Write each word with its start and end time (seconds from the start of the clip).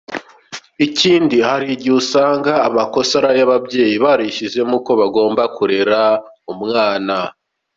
Ikindi 0.85 1.37
hari 1.47 1.65
igihe 1.75 1.95
usanga 2.03 2.51
amakosa 2.67 3.11
ari 3.19 3.27
ay’ababyeyi, 3.33 3.95
barishyizemo 4.03 4.73
uko 4.79 4.91
bagomba 5.01 5.43
kurera 5.55 6.01
umwana. 6.53 7.17